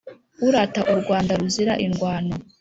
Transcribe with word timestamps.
urata 0.47 0.81
u 0.93 0.95
rwanda 1.01 1.31
ruzira 1.39 1.73
indwano 1.85 2.33